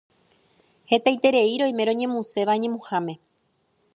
Hetaiterei 0.91 1.43
roime 1.61 1.83
roñemuséva 1.89 2.53
ñemuháme 2.61 3.13